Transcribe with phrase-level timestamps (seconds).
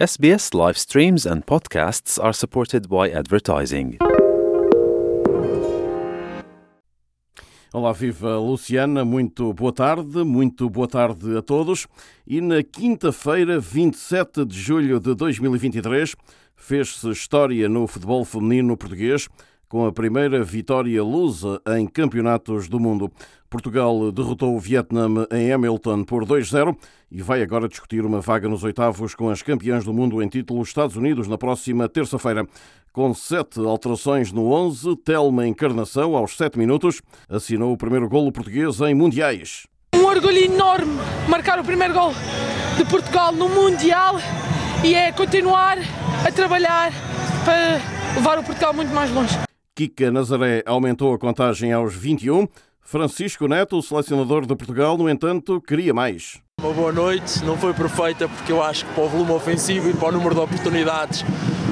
[0.00, 3.98] SBS live streams and podcasts are supported by advertising.
[7.70, 11.86] Olá, viva Luciana, muito boa tarde, muito boa tarde a todos.
[12.26, 16.16] E na quinta-feira, 27 de julho de 2023,
[16.56, 19.28] fez-se história no futebol feminino português
[19.70, 23.08] com a primeira vitória lusa em campeonatos do mundo.
[23.48, 26.76] Portugal derrotou o Vietnã em Hamilton por 2-0
[27.08, 30.60] e vai agora discutir uma vaga nos oitavos com as campeãs do mundo em título
[30.60, 32.44] Estados Unidos na próxima terça-feira.
[32.92, 38.80] Com sete alterações no 11, Telma Encarnação, aos sete minutos, assinou o primeiro golo português
[38.80, 39.68] em Mundiais.
[39.94, 42.12] Um orgulho enorme marcar o primeiro gol
[42.76, 44.16] de Portugal no Mundial
[44.84, 45.78] e é continuar
[46.26, 46.90] a trabalhar
[47.44, 47.80] para
[48.16, 49.49] levar o Portugal muito mais longe.
[49.80, 52.46] Kika Nazaré aumentou a contagem aos 21.
[52.82, 56.38] Francisco Neto, o selecionador de Portugal, no entanto, queria mais.
[56.60, 59.94] Uma boa noite, não foi perfeita porque eu acho que para o volume ofensivo e
[59.94, 61.24] para o número de oportunidades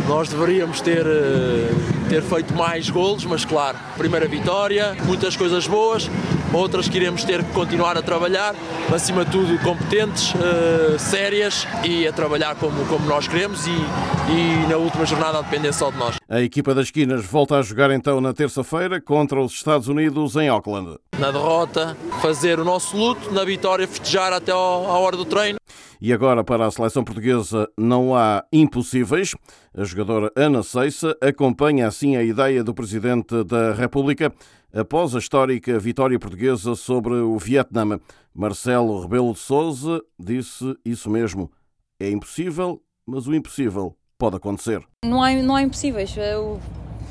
[0.08, 1.68] nós deveríamos ter, eh,
[2.08, 6.10] ter feito mais golos, mas claro, primeira vitória, muitas coisas boas,
[6.52, 8.54] outras que iremos ter que continuar a trabalhar,
[8.92, 14.66] acima de tudo competentes, uh, sérias e a trabalhar como, como nós queremos e, e
[14.68, 16.16] na última jornada a depender só de nós.
[16.28, 20.48] A equipa das esquinas volta a jogar então na terça-feira contra os Estados Unidos em
[20.48, 20.98] Auckland.
[21.18, 25.58] Na derrota, fazer o nosso luto, na vitória festejar até à hora do treino.
[26.00, 29.34] E agora, para a seleção portuguesa, não há impossíveis.
[29.76, 34.32] A jogadora Ana Seissa acompanha assim a ideia do Presidente da República
[34.72, 37.98] após a histórica vitória portuguesa sobre o Vietnã.
[38.32, 41.50] Marcelo Rebelo de Souza disse isso mesmo.
[41.98, 44.80] É impossível, mas o impossível pode acontecer.
[45.04, 46.16] Não há, não há impossíveis.
[46.16, 46.60] É o,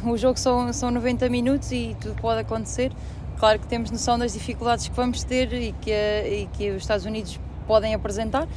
[0.06, 2.94] o jogo são, são 90 minutos e tudo pode acontecer.
[3.38, 7.06] Claro que temos noção das dificuldades que vamos ter e que, e que os Estados
[7.06, 8.48] Unidos podem apresentar,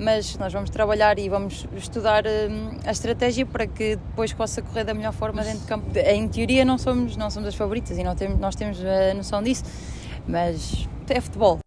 [0.00, 4.84] mas nós vamos trabalhar e vamos estudar hum, a estratégia para que depois possa correr
[4.84, 5.86] da melhor forma dentro de campo.
[5.98, 9.42] Em teoria não somos, não somos as favoritas e não temos, nós temos a noção
[9.42, 9.62] disso,
[10.26, 11.58] mas é futebol.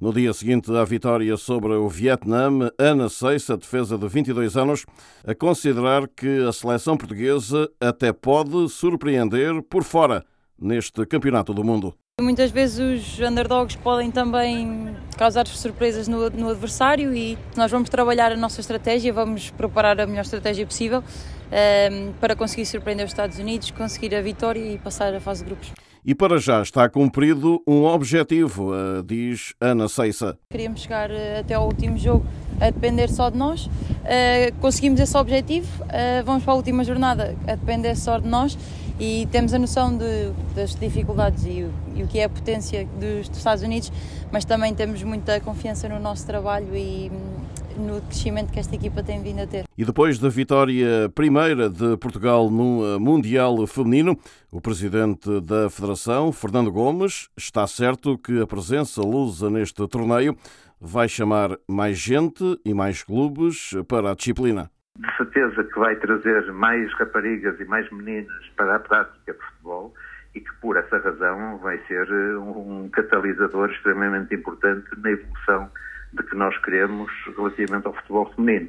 [0.00, 4.86] No dia seguinte à vitória sobre o Vietnã, Ana Seis, a defesa de 22 anos,
[5.24, 10.24] a considerar que a seleção portuguesa até pode surpreender por fora
[10.58, 11.94] neste Campeonato do Mundo.
[12.20, 18.30] Muitas vezes os underdogs podem também causar surpresas no, no, adversário e nós vamos trabalhar
[18.30, 21.02] a nossa estratégia, vamos preparar a melhor estratégia possível um,
[21.50, 25.50] ehm, para conseguir surpreender os Estados Unidos, conseguir a vitória e passar a fase de
[25.50, 25.72] grupos.
[26.06, 30.38] E para já está cumprido um objetivo, eh, diz Ana Seissa.
[30.50, 32.26] Queríamos chegar eh, até ao último jogo
[32.60, 33.64] a depender só de nós.
[33.66, 35.66] Uh, conseguimos esse objetivo,
[36.26, 38.56] vamos para a última jornada a depender só de nós
[39.00, 41.66] e temos a noção de, das dificuldades e,
[41.96, 43.90] e, o que é a potência dos, dos, Estados Unidos,
[44.30, 47.10] mas também temos muita confiança no nosso trabalho e
[47.78, 49.64] no crescimento que esta equipa tem vindo a ter.
[49.76, 54.18] E depois da vitória primeira de Portugal no eh, Mundial Feminino,
[54.50, 60.36] o presidente da Federação, Fernando Gomes, está certo que a presença lusa neste torneio
[60.80, 66.52] vai chamar mais gente e mais clubes para a disciplina de certeza que vai trazer
[66.52, 69.94] mais raparigas e mais meninas para a prática de futebol
[70.34, 75.70] e que por essa razão vai ser eh, um catalisador extremamente importante na evolução
[76.16, 78.68] de que nós queremos relativamente ao futebol feminino.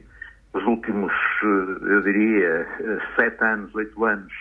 [0.53, 4.33] Os últimos, eh, eu diria, eh, sete anos, oito anos,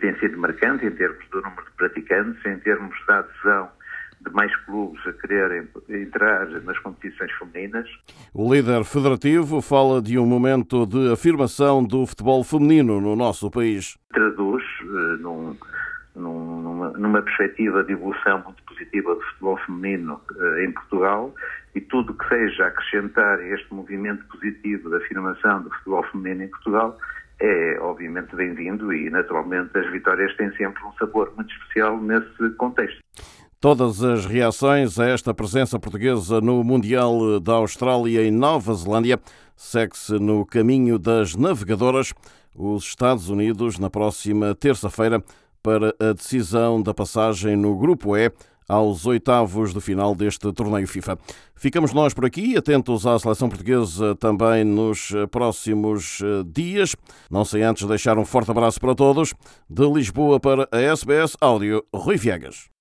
[0.00, 3.68] tem sido marcante em termos do número de praticantes, em termos da adesão
[4.24, 7.88] de mais clubes a quererem entrar nas competições femininas.
[8.32, 13.98] O líder federativo fala de um momento de afirmação do futebol feminino no nosso país.
[14.12, 15.56] Traduz uh, num,
[16.14, 21.34] num, numa, numa, perspectiva de evolução muito positiva do futebol feminino uh, em Portugal
[21.74, 26.96] e tudo que seja acrescentar este movimento positivo da afirmação do futebol feminino em Portugal
[27.40, 33.00] é obviamente bem-vindo e naturalmente as vitórias têm sempre um sabor muito especial nesse contexto.
[33.60, 39.18] Todas as reações a esta presença portuguesa no Mundial da Austrália e Nova Zelândia
[39.56, 42.12] segue-se no caminho das navegadoras,
[42.54, 45.22] os Estados Unidos, na próxima terça-feira,
[45.64, 48.30] para a decisão da passagem no Grupo E
[48.68, 51.18] aos oitavos de final deste torneio FIFA.
[51.56, 56.94] Ficamos nós por aqui, atentos à seleção portuguesa também nos próximos eh, dias.
[57.30, 59.32] Não sei antes deixar um forte abraço para todos.
[59.68, 62.73] De Lisboa para a SBS Áudio, Rui Viegas.